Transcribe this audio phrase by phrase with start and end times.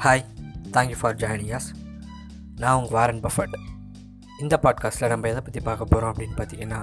[0.00, 0.22] Hi
[0.70, 1.66] thank you for joining us
[2.56, 3.56] நான் உங்கள் Warren Buffett
[4.40, 6.78] இந்த பாட்காஸ்ட்டில் நம்ம எதை பற்றி பார்க்க போகிறோம் அப்படின்னு பார்த்தீங்கன்னா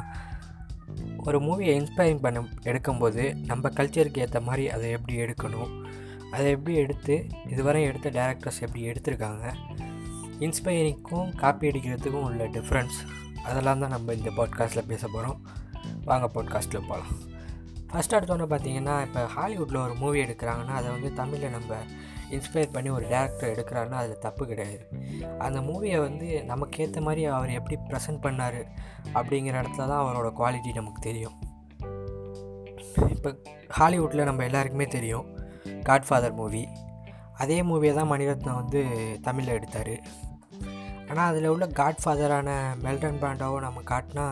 [1.18, 5.72] ஒரு மூவியை இன்ஸ்பைரிங் பண்ண எடுக்கும்போது நம்ம கல்ச்சருக்கு ஏற்ற மாதிரி அதை எப்படி எடுக்கணும்
[6.32, 7.16] அதை எப்படி எடுத்து
[7.48, 9.46] இதுவரை எடுத்த டேரக்டர்ஸ் எப்படி எடுத்திருக்காங்க
[10.40, 13.00] இன்ஸ்பைரிங்க்கும் காப்பி அடிக்கிறதுக்கும் உள்ள டிஃப்ரென்ஸ்
[13.44, 15.40] அதெல்லாம் தான் நம்ம இந்த பாட்காஸ்ட்டில் பேச போகிறோம்
[16.06, 17.16] வாங்க பாட்காஸ்ட்டில் போகலாம்
[17.92, 21.72] ஃபஸ்ட் எடுத்தோன்னே பார்த்தீங்கன்னா இப்போ ஹாலிவுட்டில் ஒரு மூவி எடுக்கிறாங்கன்னா அதை வந்து தமிழில் நம்ம
[22.36, 24.80] இன்ஸ்பயர் பண்ணி ஒரு டேரக்டர் எடுக்கிறாருன்னா அதில் தப்பு கிடையாது.
[25.46, 28.60] அந்த மூவியை வந்து நமக்கு ஏற்ற மாதிரி அவர் எப்படி ப்ரெசென்ட் பண்ணார்
[29.18, 31.36] அப்படிங்கிற இடத்துல தான் அவரோட குவாலிட்டி நமக்கு தெரியும்.
[33.16, 33.30] இப்போ
[33.80, 35.28] ஹாலிவுட்டில் நம்ம எல்லாருக்குமே தெரியும்
[35.90, 36.64] காட்ஃபாதர் மூவி
[37.44, 38.82] அதே மூவியை தான் மணிரத்னம் வந்து
[39.26, 39.96] தமிழில் எடுத்தார்.
[41.10, 42.50] ஆனால் அதில் உள்ள காட்ஃபாதரான
[42.86, 44.26] மெல்டன் பிராண்டாவோ நம்ம காட்டினா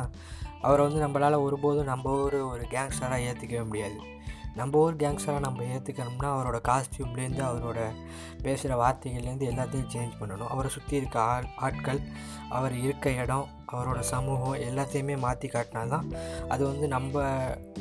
[0.62, 3.98] அவரை வந்து நம்மளால் ஒருபோதும் நம்ம ஊர் ஒரு கேங்ஸ்டராக ஏற்றுக்கவே முடியாது.
[4.60, 7.80] நம்ம ஊர் கேங்ஸ்டராக நம்ம ஏற்றுக்கணும்னா அவரோட காஸ்டியூம்லேருந்து அவரோட
[8.42, 10.52] பேசுகிற வார்த்தைகள்லேருந்து எல்லாத்தையும் சேஞ்ச் பண்ணணும்.
[10.54, 12.02] அவரை சுற்றி இருக்க ஆள் ஆட்கள்
[12.58, 16.08] அவர் இருக்க இடம் அவரோட சமூகம் எல்லாத்தையுமே மாற்றி காட்டினா தான்
[16.54, 17.24] அது வந்து நம்ம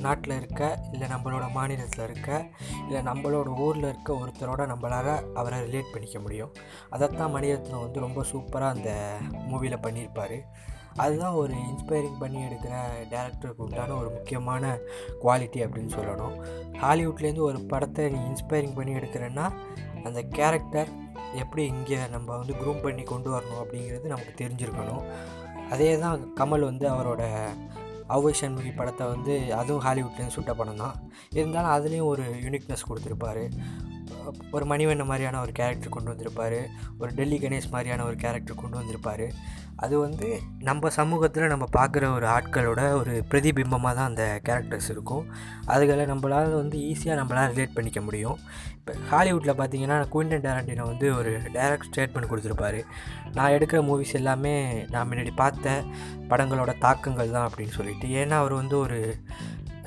[0.05, 2.31] நாட்டில் இருக்க இல்லை நம்மளோட மாநிலத்தில் இருக்க
[2.87, 6.53] இல்லை நம்மளோட ஊரில் இருக்க ஒருத்தரோட நம்மளால் அவரை ரிலேட் பண்ணிக்க முடியும்.
[6.91, 8.93] அதைத்தான் மணிரத்னம் வந்து ரொம்ப சூப்பராக அந்த
[9.51, 10.39] மூவியில் பண்ணியிருப்பார்.
[11.03, 12.75] அதுதான் ஒரு இன்ஸ்பைரிங் பண்ணி எடுக்கிற
[13.12, 14.64] டேரக்டருக்கு உண்டான ஒரு முக்கியமான
[15.23, 16.36] குவாலிட்டி அப்படின்னு சொல்லணும்.
[16.83, 19.47] ஹாலிவுட்லேருந்து ஒரு படத்தை நீ இன்ஸ்பைரிங் பண்ணி எடுக்கிறேன்னா
[20.05, 20.91] அந்த கேரக்டர்
[21.42, 25.05] எப்படி இங்கே நம்ம வந்து க்ரூம் பண்ணி கொண்டு வரணும் அப்படிங்கிறது நமக்கு தெரிஞ்சிருக்கணும்.
[25.70, 27.23] அதே தான் கமல் வந்து அவரோட
[28.14, 30.97] அவ்வை சண்முகி படத்தை வந்து அதுவும் ஹாலிவுட்லேருந்து சுட்ட படம் தான்.
[31.39, 33.45] இருந்தாலும் அதுலேயும் ஒரு யூனிக்னஸ் கொடுத்துருப்பாரு.
[34.56, 36.61] ஒரு மணிவண்ண மாதிரியான ஒரு கேரக்டர் கொண்டு வந்திருப்பார்.
[37.00, 39.27] ஒரு டெல்லி கணேஷ் மாதிரியான ஒரு கேரக்டர் கொண்டு வந்திருப்பார்.
[39.84, 40.27] அது வந்து
[40.69, 45.25] நம்ம சமூகத்தில் நம்ம பார்க்குற ஒரு ஆட்களோட ஒரு பிரதிபிம்பமாக தான் அந்த கேரக்டர்ஸ் இருக்கும்.
[45.75, 48.39] அதுகளை நம்மளால் வந்து ஈஸியாக நம்மளால் ரிலேட் பண்ணிக்க முடியும்.
[48.78, 52.80] இப்போ ஹாலிவுட்டில் பார்த்தீங்கன்னா குயின்டன் டேரண்டினோ வந்து ஒரு டைரக்ட் ஸ்டேட்மெண்ட் கொடுத்துருப்பாரு.
[53.36, 54.55] நான் எடுக்கிற மூவிஸ் எல்லாமே
[54.95, 55.77] நான் முன்னாடி பார்த்த
[56.33, 58.08] படங்களோட தாக்கங்கள் தான் அப்படின்னு சொல்லிட்டு.
[58.23, 59.01] ஏன்னா அவர் வந்து ஒரு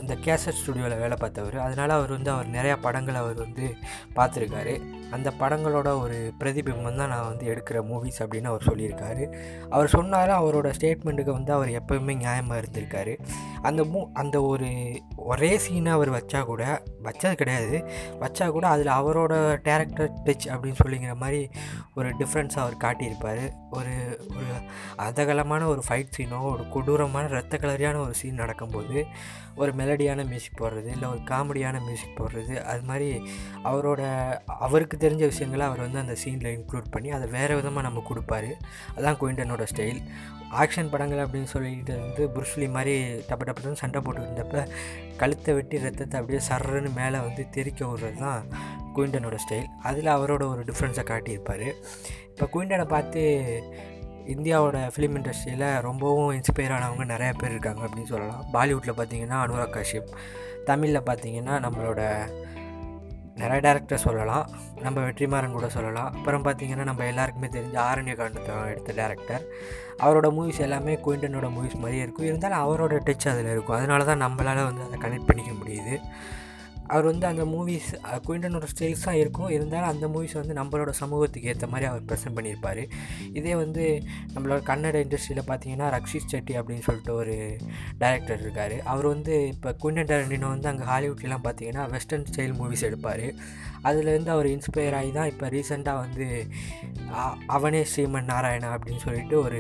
[0.01, 1.57] இந்த கேசட் ஸ்டுடியோவில் வேலை பார்த்தவர்.
[1.57, 3.75] அதனால் அவர் வந்து அவர் நிறையா படங்களை அவர் வந்து
[4.15, 4.75] பார்த்துருக்காரு.
[5.11, 9.23] அந்த படங்களோட ஒரு பிரதிபிம்பம் தான் நான் வந்து எடுக்கிற மூவிஸ் அப்படின்னு அவர் சொல்லியிருக்காரு.
[9.69, 13.17] அவர் சொன்னாலும் அவரோட ஸ்டேட்மெண்ட்டுக்கு வந்து அவர் எப்போயுமே நியாயமாக இருந்திருக்காரு.
[13.61, 14.69] அந்த மூ அந்த ஒரு
[15.15, 17.87] ஒரே சீனை அவர் வச்சா கூட வச்சது கிடையாது.
[18.19, 21.49] வச்சா கூட அதில் அவரோட டேரக்டர் டச் அப்படின்னு சொல்லிங்கிற மாதிரி
[21.93, 23.43] ஒரு டிஃப்ரென்ஸ் அவர் காட்டியிருப்பார்.
[23.69, 23.95] ஒரு
[24.35, 24.53] ஒரு
[24.95, 29.05] அதகலமான ஒரு ஃபைட் சீனோ ஒரு கொடூரமான ரத்த கலரியான ஒரு சீன் நடக்கும்போது
[29.55, 33.21] ஒரு மெலடியான மியூசிக் போடுறது இல்லை ஒரு காமெடியான மியூசிக் போடுறது அது மாதிரி
[33.63, 34.01] அவரோட
[34.47, 38.51] அவருக்கு தெரிஞ்ச விஷயங்களை அவர் வந்து அந்த சீனில் இன்க்ளூட் பண்ணி அதை வேறு விதமாக நம்ம கொடுப்பாரு.
[38.95, 40.01] அதான் குயின்டனோட ஸ்டைல்
[40.61, 42.93] ஆக்ஷன் படங்கள் அப்படின்னு சொல்லிட்டு வந்து புருஷ்லி மாதிரி
[43.29, 44.67] டப்ப டப்புன்னு சண்டை போட்டு இருந்தப்ப
[45.17, 48.47] கழுத்தை வெட்டி ரத்தத்தை அப்படியே சர்றன்னு மேலே வந்து தெரிக்க விடுறது தான்
[48.95, 51.67] குயின்டனோட ஸ்டைல் அதில் அவரோட ஒரு டிஃப்ரென்ஸை காட்டியிருப்பார்.
[52.29, 53.21] இப்போ குயின்டனை பார்த்து
[54.27, 58.45] இந்தியாவோட ஃபிலிம் இண்டஸ்ட்ரியில் ரொம்பவும் இன்ஸ்பயர் ஆனவங்க நிறையா பேர் இருக்காங்க அப்படின்னு சொல்லலாம்.
[58.53, 60.09] பாலிவுட்டில் பார்த்தீங்கன்னா அனுராக் காஷ்யப்.
[60.65, 62.01] தமிழில் பார்த்தீங்கன்னா நம்மளோட
[63.37, 64.45] நிறைய டேரக்டர் சொல்லலாம்.
[64.81, 66.13] நம்ம வெற்றிமாறன் கூட சொல்லலாம்.
[66.13, 69.43] அப்புறம் பார்த்திங்கன்னா நம்ம எல்லாருக்குமே தெரிஞ்ச ஆரண்ய காண்டத்தை எடுத்த டேரக்டர்
[70.03, 72.25] அவரோட மூவிஸ் எல்லாமே குயின்டனோட மூவிஸ் மாதிரியே இருக்கும்.
[72.25, 73.77] இருந்தாலும் அவரோட டச் அதில் இருக்கும்.
[73.77, 75.95] அதனால தான் நம்மளால் வந்து அதை கனெக்ட் பண்ணிக்க முடியுது.
[76.93, 77.89] அவர் வந்து அந்த மூவிஸ்
[78.27, 79.51] குயின்டனோட ஸ்டைல்ஸ் தான் இருக்கும்.
[79.55, 82.83] இருந்தாலும் அந்த மூவிஸ் வந்து நம்மளோட சமூகத்துக்கு ஏற்ற மாதிரி அவர் ப்ரெசென்ட் பண்ணியிருப்பார்.
[83.39, 83.85] இதே வந்து
[84.33, 87.35] நம்மளோட கன்னட இண்டஸ்ட்ரியில் பார்த்தீங்கன்னா ரக்ஷித் செட்டி அப்படின்னு சொல்லிட்டு ஒரு
[88.03, 88.75] டைரக்டர் இருக்கார்.
[88.93, 93.25] அவர் வந்து இப்போ குயின்டன் டேரண்டினோ வந்து அங்கே ஹாலிவுட்லாம் பார்த்தீங்கன்னா வெஸ்டர்ன் ஸ்டைல் மூவிஸ் எடுப்பார்.
[93.87, 96.25] அதுலேருந்து அவர் இன்ஸ்பயர் ஆகி தான் இப்போ ரீசெண்டாக வந்து
[97.55, 99.59] அவனே ஸ்ரீமன் நாராயணா அப்படின்னு சொல்லிட்டு ஒரு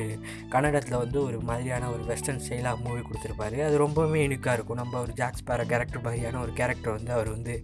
[0.53, 3.57] கன்னடத்தில் வந்து ஒரு மாதிரியான ஒரு வெஸ்டர்ன் ஸ்டைலாக மூவி கொடுத்துருப்பாரு.
[3.67, 4.81] அது ரொம்பவுமே யூனிக்காக இருக்கும்.
[4.81, 7.63] நம்ம ஒரு ஜாக்ஸ் பேர கேரக்டர் மாதிரியான ஒரு கேரக்டர் வந்து அவர் வந்து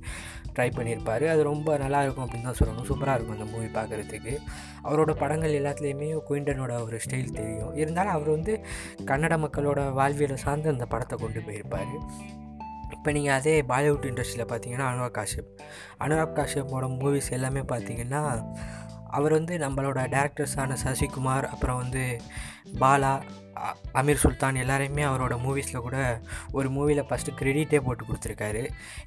[0.56, 1.28] ட்ரை பண்ணியிருப்பார்.
[1.28, 2.86] அது ரொம்ப நல்லாயிருக்கும் அப்படின்னு தான் சொல்லணும்.
[2.88, 4.38] சூப்பராக இருக்கும் அந்த மூவி பார்க்குறதுக்கு.
[4.84, 7.76] அவரோட படங்கள் எல்லாத்துலேயுமே குயின்டனோட ஒரு ஸ்டைல் தெரியும்.
[7.76, 8.66] இருந்தாலும் அவர் வந்து
[9.06, 12.02] கன்னட மக்களோட வாழ்வியலை சார்ந்து அந்த படத்தை கொண்டு போயிருப்பார்.
[12.92, 15.62] இப்போ நீங்கள் அதே பாலிவுட் இண்டஸ்ட்ரியில் பார்த்தீங்கன்னா அனுராக் காஷ்யப்
[16.00, 18.44] அனுராக் காஷ்யப்போட மூவிஸ் எல்லாமே பார்த்தீங்கன்னா
[19.18, 22.04] அவர் வந்து நம்மளோட டேரக்டர்ஸான சசிகுமார் அப்புறம் வந்து
[22.82, 23.14] பாலா
[24.00, 25.98] அமீர் சுல்தான் எல்லாரையுமே அவரோட மூவிஸில் கூட
[26.58, 28.64] ஒரு மூவியில் ஃபஸ்ட்டு க்ரெடிட்டே போட்டு கொடுத்துருக்காரு.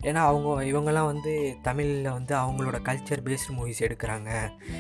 [0.08, 1.34] ஏன்னா அவங்க இவங்கெல்லாம் வந்து
[1.68, 4.30] தமிழில் வந்து அவங்களோட கல்ச்சர் பேஸ்டு மூவிஸ் எடுக்கிறாங்க.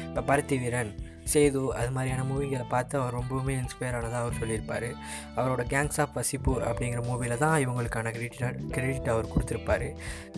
[0.08, 0.92] இப்போ பருத்தி வீரன்
[1.32, 4.88] சேது அது மாதிரியான மூவிகளை பார்த்து அவர் ரொம்பவுமே இன்ஸ்பயர் ஆனதாக அவர் சொல்லியிருப்பார்.
[5.36, 9.88] அவரோட கேங்ஸ் ஆஃப் வசிப்பூர் அப்படிங்கிற மூவியில் தான் இவங்களுக்கான கிரெடிட் கிரெடிட் அவர் கொடுத்துருப்பாரு.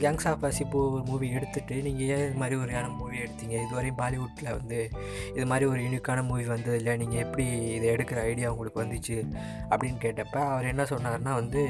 [0.02, 3.56] கேங்ஸ் ஆஃப் பசிப்பூர் மூவி எடுத்துகிட்டு நீங்கள் ஏன் இது மாதிரி ஒரு யாரும் மூவி எடுத்தீங்க?
[3.67, 4.81] இதுவரையும் பாலிவுட்டில் வந்து
[5.37, 7.46] இது மாதிரி ஒரு யூனிக்கான மூவி வந்தது இல்லை நீங்கள் எப்படி
[7.76, 9.19] இதை எடுக்கிற ஐடியா உங்களுக்கு வந்துச்சு?
[9.70, 11.64] அப்படின்னு கேட்டப்ப அவர் என்ன சொன்னார்னா வந்து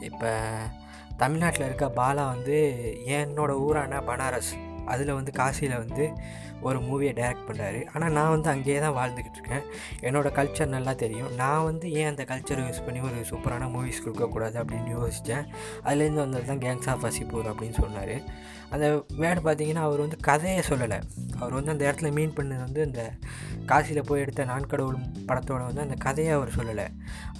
[0.00, 0.30] இப்போ
[1.16, 2.56] தமிழ்நாட்டில் இருக்க பாலா வந்து
[3.16, 4.54] என்னோடய ஊரான பனாரஸ்
[4.92, 6.06] அதில் வந்து காசியில் வந்து
[6.68, 9.64] ஒரு மூவியை டைரக்ட் பண்ணுறாரு ஆனால் நான் வந்து அங்கேயே தான் வாழ்ந்துக்கிட்டு இருக்கேன்.
[10.06, 11.30] என்னோடய கல்ச்சர் நல்லா தெரியும்.
[11.42, 15.46] நான் வந்து ஏன் அந்த கல்ச்சரை யூஸ் பண்ணி ஒரு சூப்பரான மூவிஸ் கொடுக்கக்கூடாது அப்படின்னு யோசித்தேன்
[15.86, 18.16] அதுலேருந்து வந்தது தான் கேங்ஸ் ஆஃப் வசிப்பூர் அப்படின்னு சொன்னார்.
[18.70, 21.02] அந்த வேர்டு பார்த்தீங்கன்னா அவர் வந்து கதையை சொல்லலை.
[21.38, 23.12] அவர் வந்து அந்த இடத்துல மீன் பண்ணது வந்து அந்த
[23.66, 26.86] காசியில் போய் எடுத்த நான்கடவுள் படத்தோட வந்து அந்த கதையை அவர் சொல்லலை.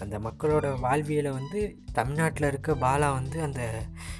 [0.01, 3.71] அந்த மக்களோட வாழ்வியலை வந்து தமிழ்நாட்டில் இருக்க பாலா வந்து அந்த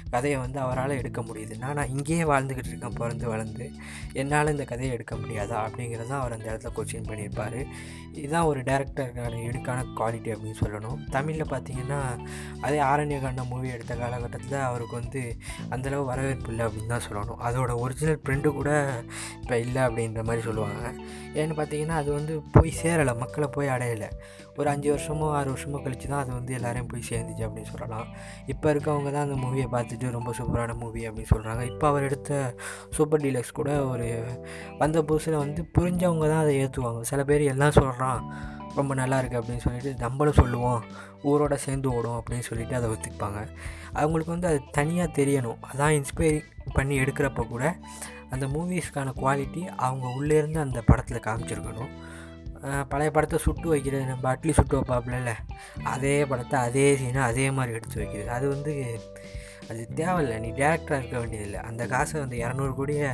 [0.09, 1.57] கதையை வந்து அவரால் எடுக்க முடியுது.
[1.57, 3.71] நான் இங்கேயே வாழ்ந்துக்கிட்டு இருக்கேன் பிறந்து வளர்ந்து.
[4.13, 7.67] என்னால் இந்த கதையை எடுக்க முடியாதா அப்படிங்கிறது தான் அவர் அந்த இடத்துல கொஸ்டின் பண்ணியிருப்பார்.
[8.11, 11.09] இதுதான் ஒரு டேரக்டருக்கான யூனிக்கான குவாலிட்டி அப்படின்னு சொல்லணும்.
[11.09, 11.99] தமிழில் பார்த்தீங்கன்னா
[12.61, 15.37] அதே ஆரண்யகாண்டம் மூவி எடுத்த காலகட்டத்தில் அவருக்கு வந்து
[15.69, 17.41] அந்தளவு வரவேற்பு இல்லை அப்படின்னு தான் சொல்லணும்.
[17.47, 18.71] அதோட ஒரிஜினல் பிரிண்ட்டு கூட
[19.41, 20.83] இப்போ இல்லை அப்படின்ற மாதிரி சொல்லுவாங்க.
[21.39, 23.13] ஏன்னு பார்த்தீங்கன்னா அது வந்து போய் சேரலை.
[23.23, 24.09] மக்களை போய் அடையலை.
[24.59, 28.07] ஒரு அஞ்சு வருஷமோ ஆறு வருஷமோ கழித்து தான் அது வந்து எல்லோரையும் போய் சேர்ந்துச்சு அப்படின்னு சொல்லலாம்.
[28.53, 32.39] இப்போ இருக்கவங்க தான் அந்த மூவியை பார்த்துட்டு ரொம்ப சூப்பரான மூவி அப்படின்னு சொல்கிறாங்க இப்போ அவர் எடுத்த
[32.97, 34.07] சூப்பர் டீலக்ஸ் கூட ஒரு
[34.83, 38.21] வந்த புதுசில் வந்து புரிஞ்சவங்க தான் அதை ஏற்றுவாங்க சில பேர் எல்லாம் சொல்கிறான்
[38.79, 40.81] ரொம்ப நல்லா இருக்குது அப்படின்னு சொல்லிட்டு நம்மளும் சொல்லுவோம்.
[41.29, 43.39] ஊரோட சேர்ந்து ஓடும் அப்படின்னு சொல்லிட்டு அதை ஒத்துப்பாங்க.
[44.01, 45.61] அவங்களுக்கு வந்து அது தனியாக தெரியணும்.
[45.71, 47.65] அதான் இன்ஸ்பைரிங் பண்ணி எடுக்கிறப்ப கூட
[48.33, 51.93] அந்த மூவிஸ்க்கான குவாலிட்டி அவங்க உள்ளேருந்து அந்த படத்தில் காமிச்சிருக்கணும்.
[52.91, 55.33] பழைய படத்தை சுட்டு வைக்கிறது நம்ம அட்லி சுட்டு வைப்பாப்புல
[55.93, 58.29] அதே படத்தை அதே சீனை அதே மாதிரி எடுத்து வைக்கிறது.
[58.37, 58.73] அது வந்து
[59.71, 60.35] அது தேவையில்லை.
[60.43, 61.59] நீ டேரக்டராக இருக்க வேண்டியதில்லை.
[61.69, 63.11] அந்த காசை வந்து இரநூறு கோடியை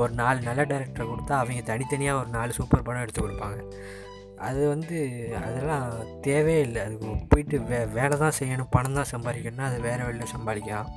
[0.00, 3.60] ஒரு நாலு நல்ல டேரக்டரை கொடுத்தா அவங்க தனித்தனியாக ஒரு நாலு சூப்பர் படம் எடுத்து கொடுப்பாங்க.
[4.48, 4.96] அது வந்து
[5.46, 5.88] அதெல்லாம்
[6.26, 6.80] தேவையே இல்லை.
[6.86, 8.72] அதுக்கு போயிட்டு வே வேலை தான் செய்யணும்.
[8.76, 10.90] பணம் தான் சம்பாதிக்கணும்னா அது வேறு வேலையில் சம்பாதிக்கலாம்.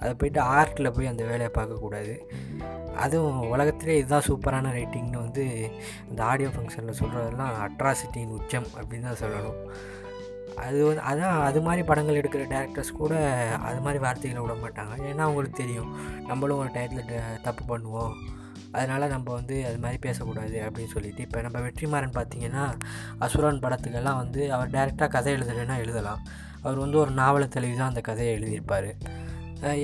[0.00, 2.14] அதை போயிட்டு ஆர்ட்டில் போய் அந்த வேலையை பார்க்கக்கூடாது
[3.04, 5.44] அதுவும் உலகத்திலே இதுதான் சூப்பரான ரைட்டிங்னு வந்து
[6.08, 9.58] அந்த ஆடியோ ஃபங்க்ஷனில் சொல்கிறதெல்லாம் அட்ராசிட்டியின் உச்சம் அப்படின்னு தான் சொல்லணும்.
[10.64, 13.14] அது வந்து அதான் அது மாதிரி படங்கள் எடுக்கிற டேரக்டர்ஸ் கூட
[13.68, 14.94] அது மாதிரி வார்த்தைகளை விட மாட்டாங்க.
[15.10, 15.90] ஏன்னா அவங்களுக்கு தெரியும்.
[16.30, 18.14] நம்மளும் ஒரு டயத்தில் தப்பு பண்ணுவோம்.
[18.76, 22.64] அதனால் நம்ம வந்து அது மாதிரி பேசக்கூடாது அப்படின்னு சொல்லிட்டு இப்போ நம்ம வெற்றிமாறன் பார்த்திங்கன்னா
[23.26, 26.22] அசுரன் படத்துக்கெல்லாம் வந்து அவர் டேரெக்டாக கதை எழுதலைன்னா எழுதலாம்.
[26.62, 28.90] அவர் வந்து ஒரு நாவலை தெளிவு தான் அந்த கதையை எழுதியிருப்பார்.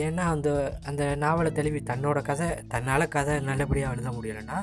[0.06, 0.48] ஏன்னா அந்த
[0.88, 4.58] அந்த நாவலை தெளிவி தன்னோட கதை தன்னால் கதை நல்லபடியாக எழுத முடியலைன்னா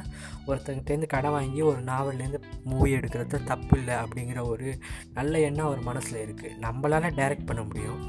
[0.49, 4.69] ஒருத்தங்கிட்டேருந்து கடை வாங்கி ஒரு நாவல்லேருந்து மூவி எடுக்கிறது தப்பு இல்லை அப்படிங்கிற ஒரு
[5.13, 7.99] நல்ல எண்ணம் அவர் மனசில் இருக்குது நம்மளால் டைரக்ட் பண்ண முடியும்.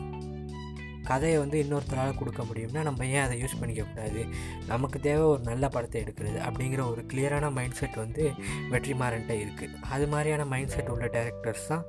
[1.11, 4.23] கதையை வந்து இன்னொருத்தரால் கொடுக்க முடியும்னா நம்ம ஏன் அதை யூஸ் பண்ணிக்கக்கூடாது?
[4.67, 8.25] நமக்கு தேவை ஒரு நல்ல படத்தை எடுக்கிறது அப்படிங்கிற ஒரு கிளியரான மைண்ட் செட் வந்து
[8.73, 11.85] வெற்றிமாறன்ட்ட இருக்குது அது மாதிரியான மைண்ட் செட் உள்ள டேரக்டர்ஸ் தான்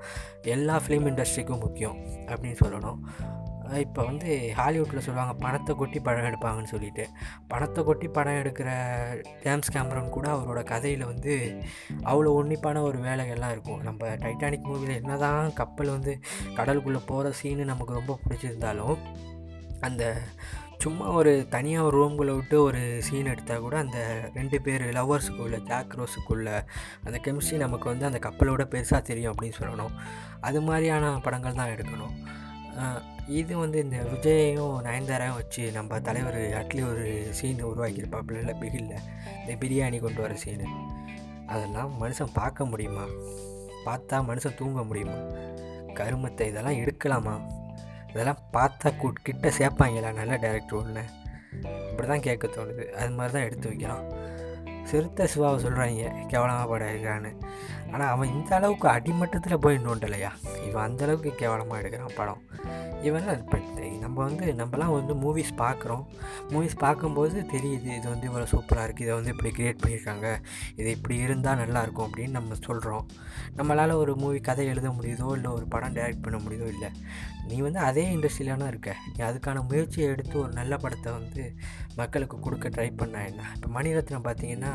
[0.56, 2.00] எல்லா ஃபிலிம் இண்டஸ்ட்ரிக்கும் முக்கியம்
[2.31, 3.00] அப்படின்னு சொல்லணும்.
[3.85, 4.29] இப்போ வந்து
[4.59, 7.03] ஹாலிவுட்டில் சொல்லுவாங்க பணத்தை கொட்டி படம் எடுப்பாங்கன்னு சொல்லிட்டு.
[7.51, 8.69] பணத்தை கொட்டி படம் எடுக்கிற
[9.44, 11.33] ஜேம்ஸ் கேமரன் கூட அவரோட கதையில் வந்து
[12.12, 13.83] அவ்வளோ உன்னிப்பான ஒரு வேலைகள்லாம் இருக்கும்.
[13.88, 16.15] நம்ம டைட்டானிக் மூவியில் என்ன தான் கப்பல் வந்து
[16.57, 18.97] கடலுக்குள்ளே போகிற சீனு நமக்கு ரொம்ப பிடிச்சிருந்தாலும்
[19.88, 20.03] அந்த
[20.83, 24.00] சும்மா ஒரு தனியாக ஒரு ரூம்குள்ளே விட்டு ஒரு சீன் எடுத்தால் கூட அந்த
[24.33, 26.50] ரெண்டு பேர் லவ்வர்ஸுக்குள்ளே ஜாக் ரோஸுக்குள்ள
[27.06, 29.94] அந்த கெமிஸ்ட்ரி நமக்கு வந்து அந்த கப்பலோட பெருசாக தெரியும் அப்படின்னு சொல்லணும்.
[30.39, 32.15] அது மாதிரியான படங்கள் தான் எடுக்கணும்.
[33.27, 38.94] இது வந்து இந்த விஜயையும் நயன்தாராவும் வச்சு நம்ம தலைவர் அட்லி ஒரு சீன் உருவாக்கியிருப்பாப்புல இல்லை பிகில்ல.
[39.39, 40.68] இந்த பிரியாணி கொண்டு வர சீனு
[41.47, 43.06] அதெல்லாம் மனுஷன் பார்க்க முடியுமா?
[43.85, 45.18] பார்த்தா மனுஷன் தூங்க முடியுமா?
[45.94, 47.41] கருமத்தை இதெல்லாம் எடுக்கலாமா?
[48.07, 50.12] இதெல்லாம் பார்த்தா கிட்ட சேர்ப்பாங்களா?
[50.12, 51.03] நல்ல டேரக்டர் ஒன்று
[51.91, 52.90] இப்படி தான் கேட்க தோணுது.
[52.90, 54.06] அது மாதிரி தான் எடுத்து வைக்கிறான்
[54.85, 57.31] சிறுத்தை சிவாவை சொல்கிறாங்க கேவலமாக படம் எடுக்கிறான்னு
[57.92, 60.31] ஆனால் அவன் இந்த அளவுக்கு அடிமட்டத்தில் போய் நோண்டலையா?
[60.68, 62.60] இவன் அந்தளவுக்கு கேவலமாக எடுக்கிறான் படம்.
[63.08, 63.58] இவெல்லாம் இப்போ
[64.04, 66.04] நம்ம வந்து நம்மலாம் வந்து மூவிஸ் பார்க்குறோம்.
[66.52, 70.28] மூவிஸ் பார்க்கும்போது தெரியுது இது வந்து இவ்வளோ சூப்பராக இருக்குது இதை வந்து இப்படி க்ரியேட் பண்ணியிருக்காங்க.
[70.80, 73.06] இது இப்படி இருந்தால் நல்லாயிருக்கும் அப்படின்னு நம்ம சொல்கிறோம்
[73.58, 76.90] நம்மளால் ஒரு மூவி கதை எழுத முடியுதோ இல்லை ஒரு படம் டைரக்ட் பண்ண முடியுதோ இல்லை.
[77.50, 78.92] நீ வந்து அதே இண்டஸ்ட்ரியிலான இருக்க.
[79.14, 81.44] நீ அதுக்கான முயற்சியை எடுத்து ஒரு நல்ல படத்தை வந்து
[82.00, 83.46] மக்களுக்கு கொடுக்க ட்ரை பண்ண என்ன?
[83.56, 84.74] இப்போ மணிரத்னம் பார்த்தீங்கன்னா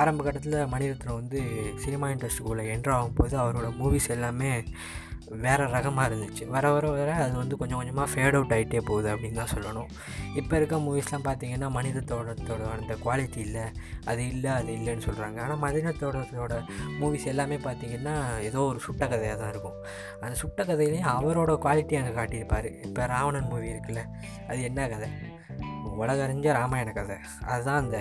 [0.00, 1.40] ஆரம்ப கட்டத்தில் மணிரத்னம் வந்து
[1.84, 4.52] சினிமா இண்டஸ்ட்ரிக்குள்ளே என்ட்ரு ஆகும்போது அவரோட மூவிஸ் எல்லாமே
[5.44, 6.44] வேறு ரகமாக இருந்துச்சு.
[6.54, 9.90] வர வர வர அது வந்து கொஞ்சம் கொஞ்சமாக ஃபேட் அவுட் ஆகிட்டே போகுது அப்படின்னு தான் சொல்லணும்.
[10.40, 11.68] இப்போ இருக்க மூவிஸ்லாம் பார்த்தீங்கன்னா
[12.10, 13.64] தோட்டத்தோட அந்த குவாலிட்டி இல்லை
[14.10, 16.56] அது இல்லை அது இல்லைன்னு சொல்கிறாங்க ஆனால் மனித தோட்டத்தோட
[17.00, 18.14] மூவிஸ் எல்லாமே பார்த்தீங்கன்னா
[18.48, 19.78] ஏதோ ஒரு சுட்ட கதையாக தான் இருக்கும்.
[20.20, 22.70] அந்த சுட்ட கதையிலையும் அவரோட குவாலிட்டி அங்கே காட்டியிருப்பார்.
[22.88, 24.02] இப்போ ராவணன் மூவி இருக்குல்ல
[24.48, 25.10] அது என்ன கதை?
[26.02, 27.16] உலகறிஞ்ச ராமாயண கதை.
[27.52, 27.98] அதுதான் அந்த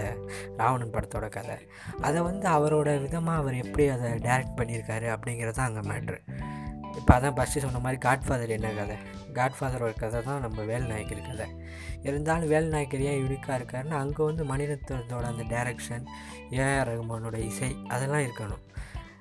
[0.59, 1.57] ராவணன் படத்தோட கதை.
[2.01, 6.19] அதை வந்து அவரோட விதமாக அவர் எப்படி அதை டைரக்ட் பண்ணியிருக்காரு அப்படிங்கிறது தான் அங்கே மேட்ரு
[6.99, 8.97] இப்போ அதான் ஃபஸ்ட்டு சொன்ன மாதிரி காட்ஃபாதர் என்ன கதை?
[9.37, 11.47] காட்ஃபாதரோட கதை தான் நம்ம வேல்நாயக்கர் கதை.
[12.07, 16.05] இருந்தாலும் வேல்நாயக்கர் ஏன் யூனிக்காக இருக்காருன்னா அங்கே வந்து மணிரத்னத்தோட அந்த டைரக்ஷன்
[16.59, 18.63] ஏஆர் ரகுமானோட இசை அதெல்லாம் இருக்கணும்.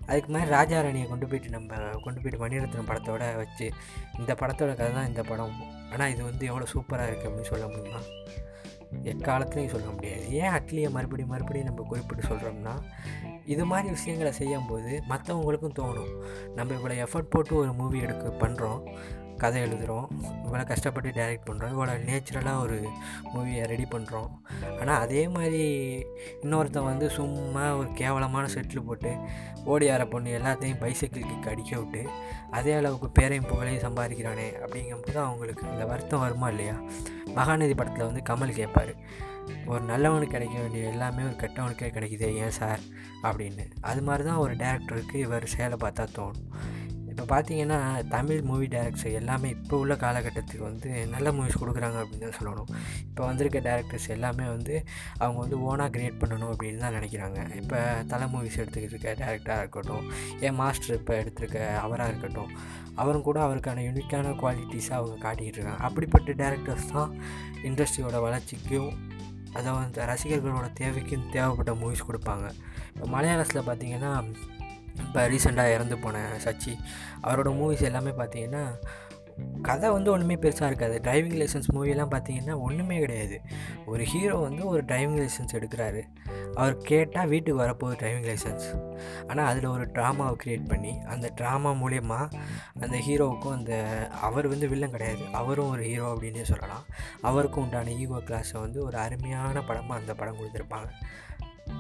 [0.09, 1.75] அதுக்கு மாதிரி ராஜா ராணியை கொண்டு போயிட்டு நம்ம
[2.05, 3.67] கொண்டு போயிட்டு மணிரத்னம் படத்தோட வச்சு
[4.21, 5.55] இந்த படத்தோட கதை தான் இந்த படம்.
[5.93, 8.03] ஆனால் இது வந்து எவ்வளோ சூப்பராக இருக்குது அப்படின்னு சொல்ல முடியுமா?
[8.92, 10.32] எக்காலத்துலையும் சொல்ல முடியாது.
[10.32, 12.75] ஏன் அட்லியை மறுபடியும் மறுபடியும் நம்ம குறிப்பிட்டு சொல்கிறோம்னா
[13.44, 16.12] இது மாதிரி விஷயங்களை செய்யும்போது மற்றவங்களுக்கும் தோணும்.
[16.54, 18.80] நம்ம இவ்வளோ எஃபர்ட் போட்டு ஒரு மூவி எடுக்க பண்ணுறோம்
[19.42, 20.06] கதை எழுதுகிறோம்
[20.44, 22.76] இவ்வளோ கஷ்டப்பட்டு டைரக்ட் பண்ணுறோம் இவ்வளோ நேச்சுரலாக ஒரு
[23.32, 24.30] மூவியை ரெடி பண்ணுறோம்
[24.80, 25.62] ஆனால் அதே மாதிரி
[26.42, 29.12] இன்னொருத்தன் வந்து சும்மா ஒரு கேவலமான செட்டில் போட்டு
[29.64, 32.02] ஓடி ஆற பொண்ணு எல்லாத்தையும் பைசைக்கிள் கிக் அடிக்க விட்டு
[32.50, 36.76] அதே அளவுக்கு பேரையும் புகழையும் சம்பாதிக்கிறானே அப்படிங்கும்போது அவங்களுக்கு அந்த வருத்தம் வருமா இல்லையா?
[37.37, 38.94] மகாநதி படத்தில் வந்து கமல் கேட்பார்
[39.66, 42.82] ஒரு நல்லவனுக்கு கிடைக்க வேண்டிய எல்லாமே ஒரு கெட்டவனுக்கே கிடைக்குது ஏன் சார்
[43.23, 43.64] அப்படின்னு.
[43.80, 46.44] அது மாதிரி தான் ஒரு டேரக்டருக்கு இவர் சேலை பார்த்தா தோணும்.
[47.11, 47.79] இப்போ பார்த்தீங்கன்னா
[48.14, 52.71] தமிழ் மூவி டேரக்டர்ஸ் எல்லாமே இப்போ உள்ள காலகட்டத்துக்கு வந்து நல்ல மூவிஸ் கொடுக்குறாங்க அப்படின்னு தான் சொல்லணும்.
[53.09, 54.75] இப்போ வந்திருக்க டேரக்டர்ஸ் எல்லாமே வந்து
[55.23, 57.38] அவங்க வந்து ஓனாக க்ரியேட் பண்ணணும் அப்படின்னு தான் நினைக்கிறாங்க.
[57.61, 57.79] இப்போ
[58.12, 60.07] தலை மூவிஸ் எடுத்துக்கிட்டு இருக்க டேரக்டராக இருக்கட்டும்
[60.47, 62.52] ஏன் மாஸ்டர் இப்போ எடுத்திருக்க அவராக இருக்கட்டும்
[63.02, 65.83] அவரும் கூட அவருக்கான யூனிக்கான குவாலிட்டிஸாக அவங்க காட்டிக்கிட்டு இருக்காங்க.
[65.88, 67.12] அப்படிப்பட்ட டேரக்டர்ஸ் தான்
[67.71, 68.90] இண்டஸ்ட்ரியோட வளர்ச்சிக்கும்
[69.59, 72.47] அதை வந்து ரசிகர்களோட தேவைக்கும் தேவைப்பட்ட மூவிஸ் கொடுப்பாங்க.
[72.95, 74.11] இப்போ மலையாளத்தில் பார்த்தீங்கன்னா
[75.04, 76.75] இப்போ ரீசெண்டாக இறந்து போன சச்சி
[77.23, 78.64] அவரோட மூவிஸ் எல்லாமே பார்த்தீங்கன்னா
[79.66, 80.97] கதை வந்து ஒன்றுமே பெருசாக இருக்காது.
[81.04, 83.37] டிரைவிங் லைசன்ஸ் மூவிலாம் பார்த்தீங்கன்னா ஒன்றுமே கிடையாது.
[83.87, 86.02] ஒரு ஹீரோ வந்து ஒரு டிரைவிங் லைசன்ஸ் எடுக்கிறாரு.
[86.54, 88.66] அவர் கேட்டால் வீட்டுக்கு வரப்போகுது டிரைவிங் லைசன்ஸ்
[89.28, 92.21] ஆனால் அதில் ஒரு ட்ராமாவை க்ரியேட் பண்ணி அந்த ட்ராமா மூலயமா
[92.80, 93.73] அந்த ஹீரோவுக்கும் அந்த
[94.28, 95.25] அவர் வந்து வில்லன் கிடையாது.
[95.33, 96.85] அவரும் ஒரு ஹீரோ அப்படின்னே சொல்லலாம்.
[97.21, 100.90] அவருக்கும் உண்டான ஈகோ கிளாஸை வந்து ஒரு அருமையான படமாக அந்த படம் கொடுத்துருப்பாங்க.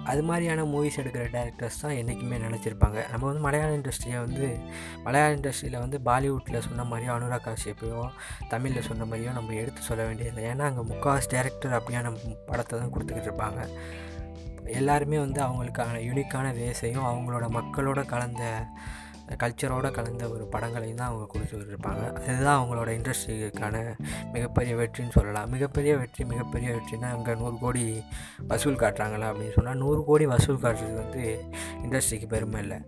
[0.04, 3.10] அது மாதிரியான மூவிஸ் எடுக்கிற டேரக்டர்ஸ் தான் என்றைக்குமே நினச்சிருப்பாங்க.
[3.10, 4.58] நம்ம வந்து மலையாள இண்டஸ்ட்ரியை வந்து
[5.04, 8.08] மலையாள இண்டஸ்ட்ரியில் வந்து பாலிவுட்டில் சொன்ன மாதிரியோ அனுராக் காஷ்யப்பையோ
[8.48, 10.54] தமிழில் சொன்ன மாதிரியோ நம்ம எடுத்து சொல்ல வேண்டியதில்லை.
[10.54, 12.16] ஏன்னா அங்கே முக்கால்வாசி டேரக்டர் அப்படியான
[12.46, 13.68] படத்தை தான் கொடுத்துக்கிட்டு இருப்பாங்க.
[14.64, 18.66] எல்லாருமே வந்து அவங்களுக்கான யூனிக்கான வேஸையும் அவங்களோட மக்களோட கலந்த
[19.42, 23.76] கல்ச்சரோடு கலந்த ஒரு படங்களையும் தான் அவங்க கொடுத்துட்டு இருப்பாங்க அதுதான் அவங்களோட இண்டஸ்ட்ரிக்கான
[24.34, 25.48] மிகப்பெரிய வெற்றின்னு சொல்லலாம்.
[25.54, 27.84] மிகப்பெரிய வெற்றி மிகப்பெரிய வெற்றினா அங்கே நூறு கோடி
[28.52, 31.24] வசூல் காட்டுறாங்களா அப்படின்னு சொன்னால் நூறு கோடி வசூல் காட்டுறது வந்து
[31.84, 32.78] இண்டஸ்ட்ரிக்கு பெருமை இல்லை.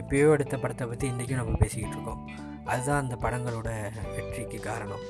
[0.00, 2.22] எப்பயோ எடுத்த படத்தை பற்றி இன்றைக்கும் நம்ம பேசிக்கிட்டு இருக்கோம்.
[2.64, 3.70] அதுதான் அந்த படங்களோட
[4.16, 5.04] வெற்றிக்கு காரணம்.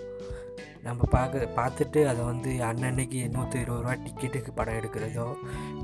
[0.86, 5.26] நம்ம பார்க்க பார்த்துட்டு அதை வந்து அன்னன்னைக்கு நூற்றி இருபது ரூபா டிக்கெட்டுக்கு படம் எடுக்கிறதோ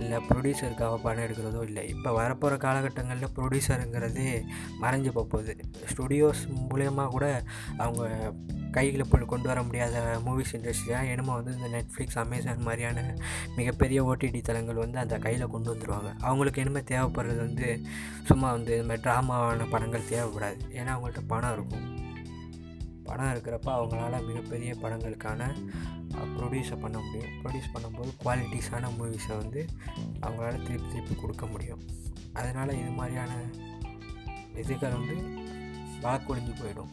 [0.00, 1.82] இல்லை ப்ரொடியூசருக்காக படம் எடுக்கிறதோ இல்லை.
[1.94, 4.30] இப்போ வரப்போகிற காலகட்டங்களில் ப்ரொடியூசருங்கிறதே
[4.82, 5.54] மறைஞ்சு போகுது
[5.92, 7.26] ஸ்டுடியோஸ் மூலயமா கூட
[7.76, 8.32] அவங்க
[8.76, 13.04] கையில் போய் கொண்டு வர முடியாத மூவிஸ் இண்டஸ்ட்ரியாக என்னமோ வந்து இந்த நெட்ஃப்ளிக்ஸ் அமேசான் மாதிரியான
[13.56, 17.68] மிகப்பெரிய ஓடிடி தளங்கள் வந்து அந்த கையில் கொண்டு வந்துடுவாங்க அவங்களுக்கு என்னமே தேவைப்படுறது வந்து
[18.30, 20.60] சும்மா வந்து இந்த மாதிரி ட்ராமாவான படங்கள் தேவைப்படாது.
[20.72, 21.86] ஏன்னா அவங்கள்ட்ட பணம் இருக்கும்.
[23.08, 25.40] படம் இருக்கிறப்ப அவங்களால மிகப்பெரிய படங்களுக்கான
[26.36, 27.34] ப்ரொடியூஸை பண்ண முடியும்.
[27.42, 29.60] ப்ரொடியூஸ் பண்ணும்போது குவாலிட்டிஸான மூவிஸை வந்து
[30.20, 31.82] அவங்களால திருப்பி திருப்பி கொடுக்க முடியும்.
[32.32, 33.34] அதனால் இது மாதிரியான
[34.62, 35.16] இதுகள் வந்து
[36.04, 36.92] வாக்கொழிஞ்சு போயிடும்.